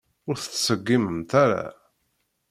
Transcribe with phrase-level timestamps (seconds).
[0.29, 1.65] Ur tettṣeggimemt ara.